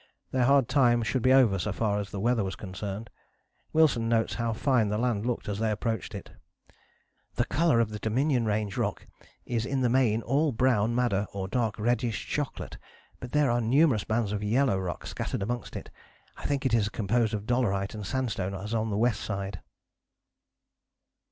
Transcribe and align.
Their 0.31 0.45
hard 0.45 0.67
time 0.67 1.03
should 1.03 1.21
be 1.21 1.31
over 1.31 1.59
so 1.59 1.71
far 1.71 1.99
as 1.99 2.09
the 2.09 2.19
weather 2.19 2.43
was 2.43 2.55
concerned. 2.55 3.11
Wilson 3.71 4.09
notes 4.09 4.33
how 4.33 4.51
fine 4.51 4.89
the 4.89 4.97
land 4.97 5.27
looked 5.27 5.47
as 5.47 5.59
they 5.59 5.69
approached 5.69 6.15
it: 6.15 6.31
"The 7.35 7.45
colour 7.45 7.79
of 7.79 7.91
the 7.91 7.99
Dominion 7.99 8.43
Range 8.47 8.75
rock 8.77 9.05
is 9.45 9.63
in 9.63 9.81
the 9.81 9.89
main 9.89 10.23
all 10.23 10.53
brown 10.53 10.95
madder 10.95 11.27
or 11.33 11.47
dark 11.47 11.77
reddish 11.77 12.25
chocolate, 12.25 12.79
but 13.19 13.31
there 13.31 13.51
are 13.51 13.61
numerous 13.61 14.03
bands 14.03 14.31
of 14.31 14.41
yellow 14.43 14.79
rock 14.79 15.05
scattered 15.05 15.43
amongst 15.43 15.75
it. 15.75 15.91
I 16.35 16.47
think 16.47 16.65
it 16.65 16.73
is 16.73 16.89
composed 16.89 17.35
of 17.35 17.45
dolerite 17.45 17.93
and 17.93 18.03
sandstone 18.03 18.55
as 18.55 18.73
on 18.73 18.89
the 18.89 18.95
W. 18.97 19.13
side." 19.13 19.61